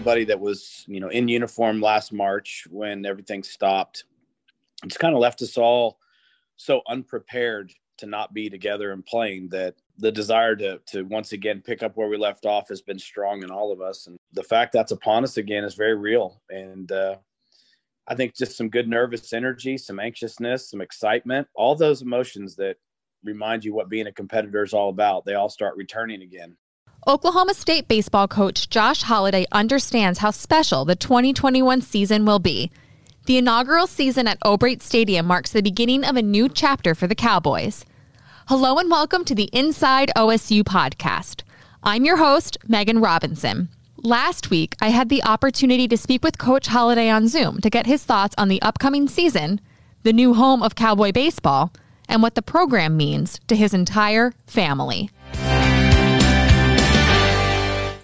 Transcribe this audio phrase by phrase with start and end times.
[0.00, 4.04] Anybody that was, you know, in uniform last March when everything stopped,
[4.82, 5.98] it's kind of left us all
[6.56, 11.60] so unprepared to not be together and playing that the desire to to once again
[11.60, 14.06] pick up where we left off has been strong in all of us.
[14.06, 16.40] And the fact that's upon us again is very real.
[16.48, 17.16] And uh,
[18.08, 22.76] i think just some good nervous energy some anxiousness some excitement all those emotions that
[23.22, 26.56] remind you what being a competitor is all about they all start returning again
[27.06, 32.70] Oklahoma State baseball coach Josh Holliday understands how special the 2021 season will be.
[33.24, 37.14] The inaugural season at O'Brate Stadium marks the beginning of a new chapter for the
[37.14, 37.86] Cowboys.
[38.48, 41.42] Hello and welcome to the Inside OSU podcast.
[41.82, 43.70] I'm your host, Meghan Robinson.
[43.96, 47.86] Last week, I had the opportunity to speak with Coach Holliday on Zoom to get
[47.86, 49.62] his thoughts on the upcoming season,
[50.02, 51.72] the new home of Cowboy baseball,
[52.10, 55.08] and what the program means to his entire family.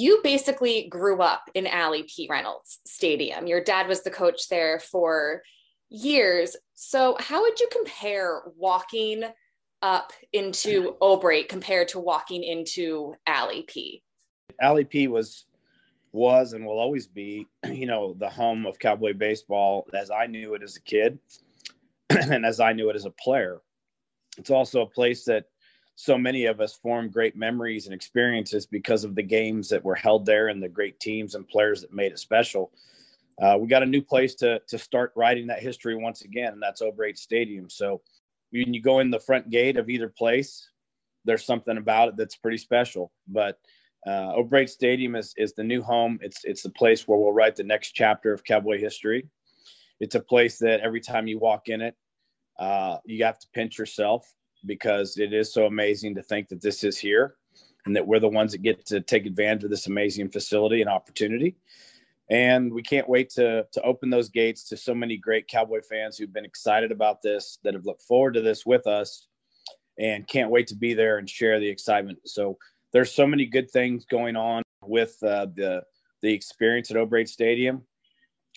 [0.00, 2.26] You basically grew up in Allie P.
[2.30, 3.46] Reynolds Stadium.
[3.46, 5.42] Your dad was the coach there for
[5.90, 6.56] years.
[6.72, 9.24] So, how would you compare walking
[9.82, 14.02] up into O'Brate compared to walking into Allie P?
[14.58, 15.44] Allie P was
[16.12, 20.54] was and will always be, you know, the home of cowboy baseball as I knew
[20.54, 21.18] it as a kid
[22.08, 23.60] and as I knew it as a player.
[24.38, 25.44] It's also a place that
[26.00, 29.94] so many of us form great memories and experiences because of the games that were
[29.94, 32.72] held there and the great teams and players that made it special.
[33.38, 36.62] Uh, we got a new place to to start writing that history once again, and
[36.62, 37.68] that's O'Brate Stadium.
[37.68, 38.00] So
[38.50, 40.70] when you go in the front gate of either place,
[41.26, 43.12] there's something about it that's pretty special.
[43.28, 43.58] But
[44.06, 44.32] uh,
[44.66, 46.18] Stadium is is the new home.
[46.22, 49.28] It's it's the place where we'll write the next chapter of Cowboy history.
[50.00, 51.94] It's a place that every time you walk in it,
[52.58, 54.32] uh, you have to pinch yourself
[54.66, 57.36] because it is so amazing to think that this is here
[57.86, 60.90] and that we're the ones that get to take advantage of this amazing facility and
[60.90, 61.56] opportunity.
[62.30, 66.16] And we can't wait to to open those gates to so many great Cowboy fans
[66.16, 69.26] who've been excited about this, that have looked forward to this with us,
[69.98, 72.18] and can't wait to be there and share the excitement.
[72.24, 72.56] So
[72.92, 75.82] there's so many good things going on with uh, the
[76.22, 77.82] the experience at O'Brate Stadium,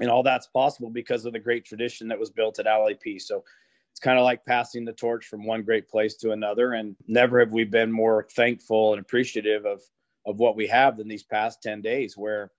[0.00, 3.20] and all that's possible because of the great tradition that was built at P.
[3.20, 3.44] So
[3.90, 7.40] it's kind of like passing the torch from one great place to another, and never
[7.40, 9.82] have we been more thankful and appreciative of
[10.26, 12.50] of what we have than these past ten days, where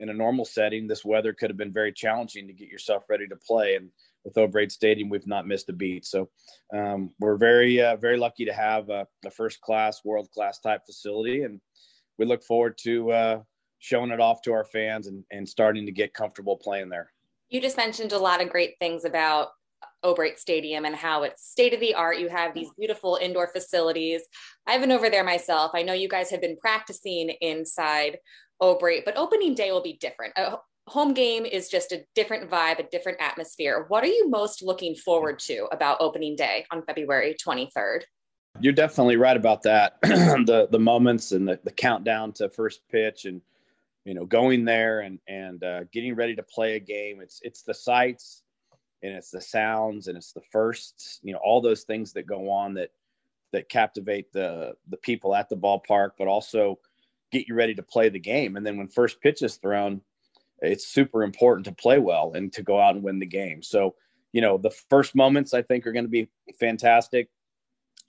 [0.00, 3.28] in a normal setting, this weather could have been very challenging to get yourself ready
[3.28, 3.76] to play.
[3.76, 3.90] And
[4.24, 6.04] with O'Brate Stadium, we've not missed a beat.
[6.04, 6.28] So
[6.74, 10.80] um, we're very, uh, very lucky to have a, a first class, world class type
[10.84, 11.44] facility.
[11.44, 11.60] And
[12.18, 13.40] we look forward to uh,
[13.78, 17.12] showing it off to our fans and, and starting to get comfortable playing there.
[17.48, 19.50] You just mentioned a lot of great things about
[20.04, 22.18] O'Brate Stadium and how it's state of the art.
[22.18, 24.22] You have these beautiful indoor facilities.
[24.66, 25.72] I've been over there myself.
[25.74, 28.18] I know you guys have been practicing inside
[28.60, 30.34] O'Brate, but opening day will be different.
[30.36, 33.86] A home game is just a different vibe, a different atmosphere.
[33.88, 38.02] What are you most looking forward to about opening day on February 23rd?
[38.60, 39.96] You're definitely right about that.
[40.02, 43.40] the the moments and the, the countdown to first pitch and
[44.04, 47.20] you know going there and and uh, getting ready to play a game.
[47.20, 48.43] It's it's the sights
[49.04, 51.20] and it's the sounds and it's the firsts.
[51.22, 52.90] You know all those things that go on that
[53.52, 56.80] that captivate the the people at the ballpark, but also
[57.30, 58.56] get you ready to play the game.
[58.56, 60.00] And then when first pitch is thrown,
[60.60, 63.62] it's super important to play well and to go out and win the game.
[63.62, 63.94] So,
[64.32, 66.28] you know, the first moments I think are going to be
[66.58, 67.28] fantastic.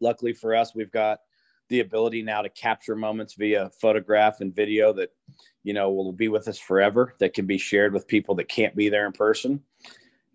[0.00, 1.20] Luckily for us, we've got
[1.68, 5.10] the ability now to capture moments via photograph and video that,
[5.64, 8.76] you know, will be with us forever, that can be shared with people that can't
[8.76, 9.60] be there in person.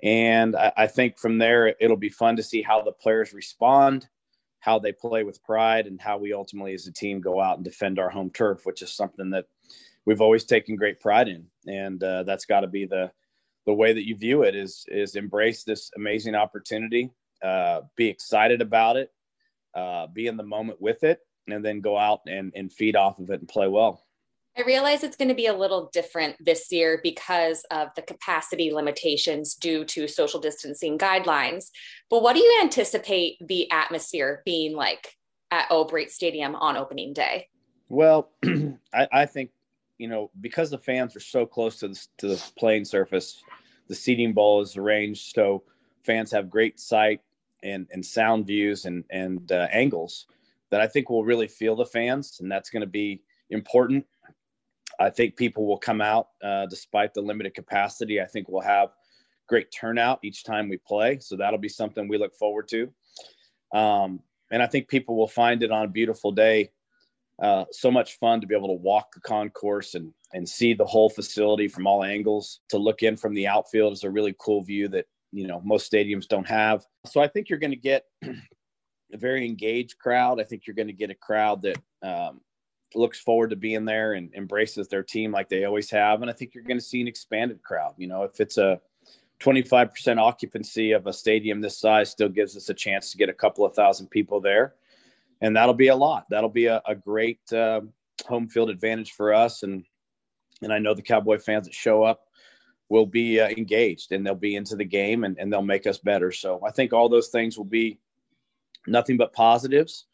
[0.04, 4.08] And I, I think from there, it'll be fun to see how the players respond
[4.62, 7.66] how they play with pride and how we ultimately as a team go out and
[7.66, 9.46] defend our home turf, which is something that
[10.06, 11.46] we've always taken great pride in.
[11.68, 13.12] And uh, that's got to be the
[13.68, 17.12] the way that you view it is is embrace this amazing opportunity,
[17.44, 19.12] uh, be excited about it,
[19.76, 23.20] uh, be in the moment with it, and then go out and, and feed off
[23.20, 24.04] of it and play well.
[24.58, 28.72] I realize it's going to be a little different this year because of the capacity
[28.74, 31.70] limitations due to social distancing guidelines.
[32.10, 35.16] But what do you anticipate the atmosphere being like
[35.52, 37.48] at O'Brate Stadium on opening day?
[37.88, 38.32] Well,
[38.94, 39.52] I, I, think
[39.98, 43.42] you know because the fans are so close to the, to the playing surface,
[43.88, 45.64] the seating bowl is arranged so
[46.04, 47.22] fans have great sight
[47.64, 50.28] and, and sound views and and uh, angles
[50.72, 54.06] that I think will really feel the fans, and that's going to be important
[55.02, 58.22] I think people will come out uh, despite the limited capacity.
[58.22, 58.90] I think we'll have
[59.48, 61.20] great turnout each time we play.
[61.20, 62.92] So that'll be something we look forward to.
[63.74, 64.22] Um,
[64.52, 66.72] and I think people will find it on a beautiful day
[67.42, 70.86] uh, so much fun to be able to walk the concourse and and see the
[70.86, 72.62] whole facility from all angles.
[72.70, 75.92] To look in from the outfield is a really cool view that you know most
[75.92, 76.86] stadiums don't have.
[77.08, 80.40] So I think you're going to get a very engaged crowd.
[80.40, 82.42] I think you're going to get a crowd that um,
[82.94, 86.22] looks forward to being there and embraces their team like they always have.
[86.22, 87.94] And I think you're going to see an expanded crowd.
[87.98, 88.82] You know, if it's a
[89.40, 93.34] 25% occupancy of a stadium this size, still gives us a chance to get a
[93.34, 94.76] couple of thousand people there
[95.42, 96.28] and that'll be a lot.
[96.30, 97.82] That'll be a, a great uh,
[98.26, 99.84] home field advantage for us, and
[100.62, 102.28] and I know the Cowboy fans that show up
[102.90, 105.98] will be uh, engaged and they'll be into the game and, and they'll make us
[105.98, 106.30] better.
[106.30, 108.00] So I think all those things will be
[108.86, 110.06] nothing but positives.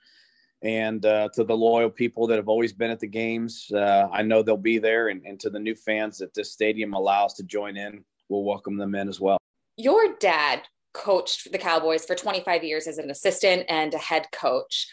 [0.64, 4.24] And uh, to the loyal people that have always been at the games, uh, I
[4.24, 5.10] know they'll be there.
[5.10, 8.78] And, and to the new fans that this stadium allows to join in, we'll welcome
[8.78, 9.38] them in as well.
[9.76, 10.64] Your dad
[10.94, 14.88] coached the Cowboys for 25 years as an assistant and a head coach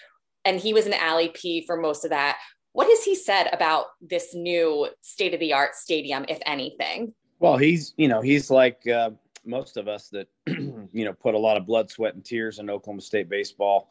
[0.45, 2.39] and he was an Allie P for most of that.
[2.73, 7.15] What has he said about this new state of the art stadium, if anything?
[7.39, 9.11] Well, he's you know he's like uh,
[9.45, 12.71] most of us that you know put a lot of blood, sweat, and tears in
[12.71, 13.91] Oklahoma State baseball.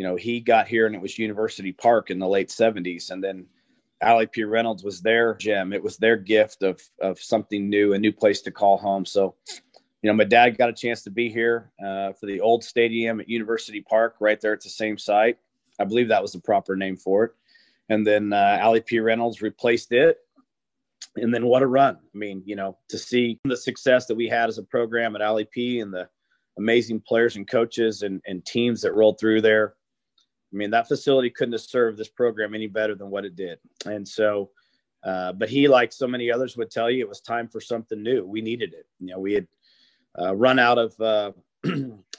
[0.00, 3.22] You know, he got here and it was University Park in the late '70s, and
[3.22, 3.44] then
[4.00, 4.44] Allie P.
[4.44, 5.74] Reynolds was their gem.
[5.74, 9.04] It was their gift of of something new, a new place to call home.
[9.04, 9.34] So,
[10.00, 13.20] you know, my dad got a chance to be here uh, for the old stadium
[13.20, 15.36] at University Park, right there at the same site.
[15.78, 17.32] I believe that was the proper name for it.
[17.90, 19.00] And then uh, Allie P.
[19.00, 20.16] Reynolds replaced it.
[21.16, 21.96] And then what a run.
[21.96, 25.20] I mean, you know, to see the success that we had as a program at
[25.20, 26.08] Allie P and the
[26.56, 29.74] amazing players and coaches and, and teams that rolled through there.
[30.52, 33.58] I mean, that facility couldn't have served this program any better than what it did.
[33.86, 34.50] And so,
[35.04, 38.02] uh, but he, like so many others, would tell you it was time for something
[38.02, 38.26] new.
[38.26, 38.86] We needed it.
[38.98, 39.46] You know, we had
[40.20, 41.32] uh, run out of uh,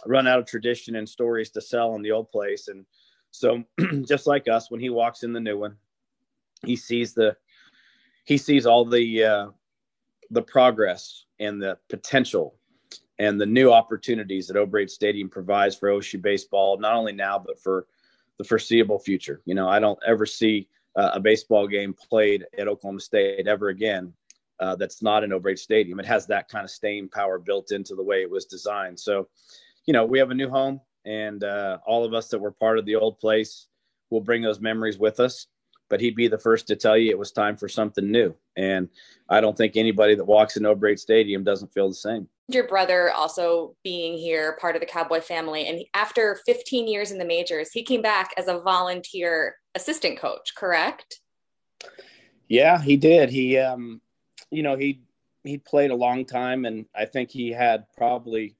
[0.06, 2.86] run out of tradition and stories to sell in the old place, and
[3.32, 3.64] so
[4.08, 5.76] just like us, when he walks in the new one,
[6.66, 7.36] he sees the
[8.26, 9.48] he sees all the uh,
[10.32, 12.56] the progress and the potential
[13.20, 17.60] and the new opportunities that O'Brate Stadium provides for OSU baseball, not only now but
[17.60, 17.86] for
[18.42, 19.40] the foreseeable future.
[19.46, 23.70] You know, I don't ever see uh, a baseball game played at Oklahoma State ever
[23.70, 24.14] again
[24.60, 26.00] uh, that's not an O'Brate Stadium.
[26.00, 29.00] It has that kind of staying power built into the way it was designed.
[29.00, 29.28] So,
[29.86, 32.80] you know, we have a new home and uh, all of us that were part
[32.80, 33.68] of the old place
[34.10, 35.48] will bring those memories with us
[35.92, 38.34] but he'd be the first to tell you it was time for something new.
[38.56, 38.90] And
[39.30, 42.28] i don't think anybody that walks in O'Brate stadium doesn't feel the same.
[42.48, 47.20] Your brother also being here part of the cowboy family and after 15 years in
[47.20, 51.20] the majors he came back as a volunteer assistant coach correct?
[52.48, 53.30] Yeah he did.
[53.30, 54.02] He um
[54.50, 55.02] you know he
[55.44, 58.56] he played a long time and i think he had probably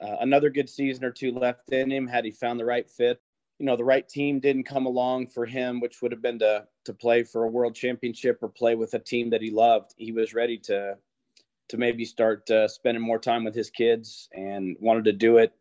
[0.00, 3.20] uh, another good season or two left in him had he found the right fit.
[3.60, 6.66] You know, the right team didn't come along for him, which would have been to
[6.86, 9.92] to play for a world championship or play with a team that he loved.
[9.98, 10.96] He was ready to
[11.68, 15.52] to maybe start uh, spending more time with his kids and wanted to do it,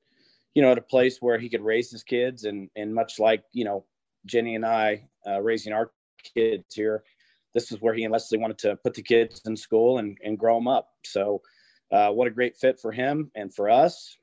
[0.56, 3.44] you know, at a place where he could raise his kids and and much like
[3.51, 3.84] you know
[4.25, 5.92] Jenny and I uh, raising our
[6.34, 7.04] kids here,
[7.54, 10.40] this is where he and Leslie wanted to put the kids in school and and
[10.40, 10.92] grow them up.
[11.04, 11.42] So,
[11.91, 14.15] uh, what a great fit for him and for us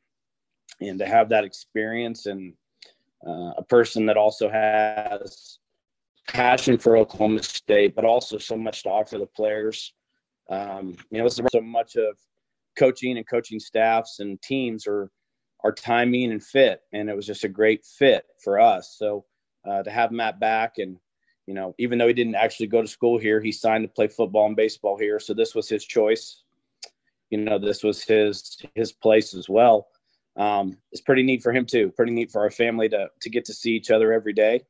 [0.80, 2.54] and to have that experience and
[3.26, 5.59] uh, a person that also has
[6.28, 9.92] passion for Oklahoma State, but also so much to offer the players.
[10.49, 12.16] Um, you know, so much of
[12.78, 15.11] coaching and coaching staffs and teams are
[15.64, 18.95] are timing and fit, and it was just a great fit for us.
[18.99, 19.25] So
[19.68, 20.97] uh, to have Matt back, and
[21.47, 24.06] you know, even though he didn't actually go to school here, he signed to play
[24.06, 26.42] football and baseball here, so this was his choice.
[27.30, 29.88] You know, this was his his place as well
[30.37, 31.93] um, it's pretty neat for him too.
[31.97, 34.62] Pretty neat for our family to to get to see each other every day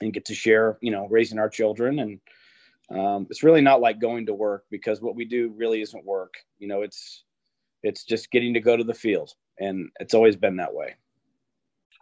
[0.00, 1.98] and get to share, you know, raising our children.
[1.98, 2.20] And
[2.90, 6.34] um, it's really not like going to work because what we do really isn't work.
[6.58, 7.24] You know, it's
[7.82, 10.94] it's just getting to go to the field, and it's always been that way.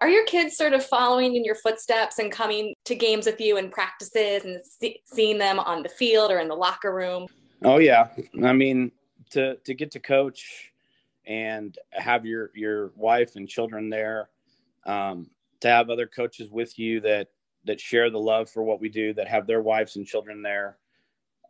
[0.01, 3.57] Are your kids sort of following in your footsteps and coming to games with you
[3.57, 7.27] and practices and see, seeing them on the field or in the locker room?
[7.65, 8.09] Oh yeah,
[8.45, 8.93] I mean
[9.31, 10.73] to to get to coach
[11.27, 14.31] and have your your wife and children there
[14.85, 15.29] um,
[15.61, 17.29] to have other coaches with you that
[17.65, 20.79] that share the love for what we do that have their wives and children there.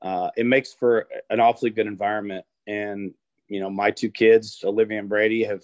[0.00, 2.45] Uh, it makes for an awfully good environment.
[2.66, 3.12] And
[3.49, 5.62] you know my two kids olivia and brady have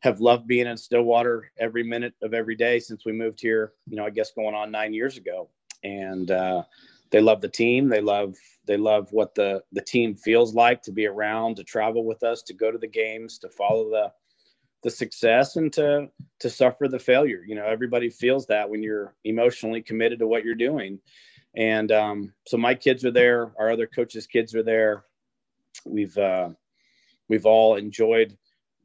[0.00, 3.96] have loved being in stillwater every minute of every day since we moved here you
[3.96, 5.48] know i guess going on nine years ago.
[5.84, 6.64] And uh,
[7.10, 7.88] they love the team.
[7.88, 8.34] They love
[8.66, 12.42] they love what the the team feels like to be around, to travel with us,
[12.42, 14.12] to go to the games, to follow the
[14.82, 16.08] the success and to
[16.38, 17.42] to suffer the failure.
[17.46, 21.00] You know, everybody feels that when you're emotionally committed to what you're doing.
[21.56, 23.52] And um, so my kids are there.
[23.58, 25.04] Our other coaches' kids are there.
[25.84, 26.50] We've uh,
[27.28, 28.36] we've all enjoyed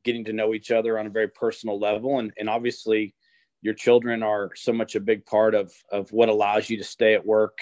[0.03, 3.13] getting to know each other on a very personal level, and and obviously,
[3.61, 7.13] your children are so much a big part of of what allows you to stay
[7.13, 7.59] at work.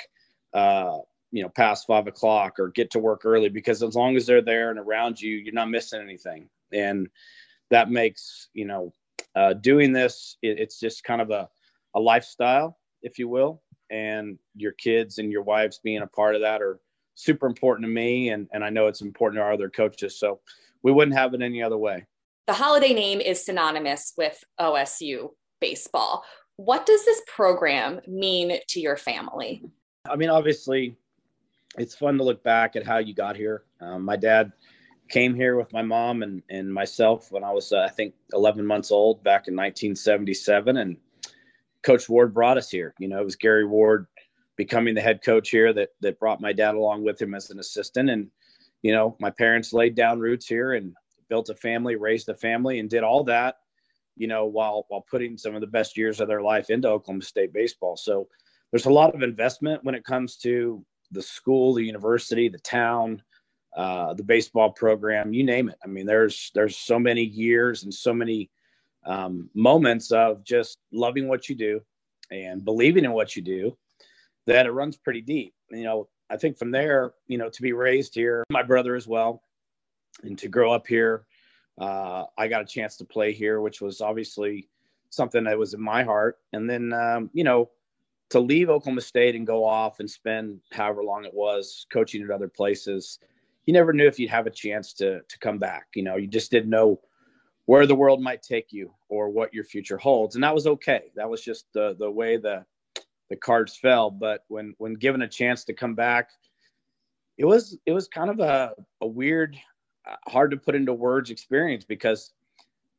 [0.54, 1.00] Uh,
[1.32, 4.42] you know, past five o'clock or get to work early because as long as they're
[4.42, 6.50] there and around you, you're not missing anything.
[6.74, 7.08] And
[7.70, 8.94] that makes, you know,
[9.36, 11.48] uh, doing this, it, it's just kind of a,
[11.96, 13.62] a lifestyle, if you will.
[13.92, 16.80] And your kids and your wives being a part of that are
[17.16, 18.30] super important to me.
[18.30, 20.20] And, and I know it's important to our other coaches.
[20.20, 20.40] So
[20.84, 22.06] we wouldn't have it any other way.
[22.48, 25.30] The Holliday name is synonymous with OSU
[25.62, 26.24] baseball.
[26.56, 29.64] What does this program mean to your family?
[30.10, 30.96] I mean, obviously,
[31.78, 33.64] it's fun to look back at how you got here.
[33.80, 34.52] Um, my dad
[35.10, 38.66] came here with my mom and, and myself when I was, uh, I think, 11
[38.66, 40.78] months old back in 1977.
[40.78, 40.98] And
[41.84, 42.94] Coach Ward brought us here.
[43.00, 44.08] You know, it was Gary Ward
[44.56, 47.60] becoming the head coach here that, that brought my dad along with him as an
[47.60, 48.10] assistant.
[48.10, 48.30] And,
[48.82, 50.94] you know, my parents laid down roots here and
[51.30, 53.58] built a family, raised a family, and did all that,
[54.18, 57.24] you know, while, while putting some of the best years of their life into Oklahoma
[57.24, 57.96] State baseball.
[57.96, 58.28] So
[58.72, 63.22] there's a lot of investment when it comes to the school, the university, the town,
[63.76, 65.78] uh, the baseball program, you name it.
[65.84, 68.50] I mean, there's there's so many years and so many
[69.06, 71.82] um, moments of just loving what you do
[72.32, 73.78] and believing in what you do
[74.46, 75.54] that it runs pretty deep.
[75.72, 79.08] You know, I think from there, you know, to be raised here, my brother as
[79.08, 79.42] well,
[80.24, 81.26] and to grow up here,
[81.80, 84.68] uh, I got a chance to play here, which was obviously
[85.10, 86.38] something that was in my heart.
[86.54, 87.70] And then, um, you know,
[88.30, 92.30] to leave Oklahoma State and go off and spend however long it was coaching at
[92.30, 93.20] other places,
[93.66, 95.88] you never knew if you'd have a chance to to come back.
[95.96, 97.00] You know, you just didn't know
[97.66, 101.12] where the world might take you or what your future holds, and that was okay.
[101.16, 102.66] That was just the the way the
[103.30, 104.10] the cards fell.
[104.12, 106.30] But when when given a chance to come back,
[107.38, 109.58] it was it was kind of a, a weird,
[110.08, 112.34] uh, hard to put into words experience because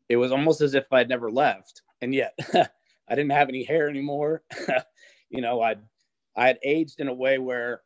[0.09, 3.89] it was almost as if I'd never left, and yet I didn't have any hair
[3.89, 4.43] anymore.
[5.31, 5.81] you know, I'd
[6.37, 7.81] I had aged in a way where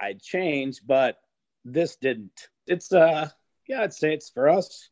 [0.00, 1.18] I'd changed, but
[1.64, 2.48] this didn't.
[2.66, 3.28] It's uh
[3.66, 4.88] yeah, I'd say it's for us.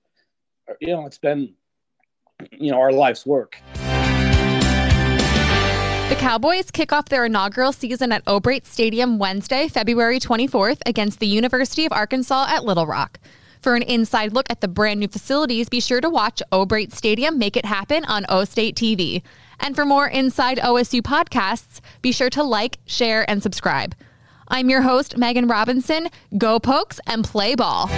[0.81, 1.55] You know, it's been
[2.53, 3.57] you know our life's work.
[6.09, 11.27] The Cowboys kick off their inaugural season at O'Brate Stadium Wednesday, February 24th against the
[11.27, 13.19] University of Arkansas at Little Rock.
[13.67, 17.37] For an inside look at the brand new facilities, be sure to watch O'Brate Stadium
[17.37, 19.23] Make It Happen on O State TV.
[19.59, 23.97] And for more Inside OSU podcasts, be sure to like, share, and subscribe.
[24.47, 26.11] I'm your host, Meghan Robinson.
[26.39, 27.89] Go Pokes and play ball.